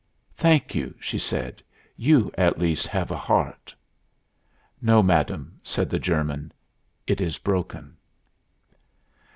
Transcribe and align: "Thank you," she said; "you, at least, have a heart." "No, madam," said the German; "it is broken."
"Thank 0.33 0.73
you," 0.73 0.95
she 0.99 1.19
said; 1.19 1.61
"you, 1.95 2.31
at 2.35 2.57
least, 2.57 2.87
have 2.87 3.11
a 3.11 3.15
heart." 3.15 3.75
"No, 4.81 5.03
madam," 5.03 5.59
said 5.61 5.91
the 5.91 5.99
German; 5.99 6.51
"it 7.05 7.21
is 7.21 7.37
broken." 7.37 7.95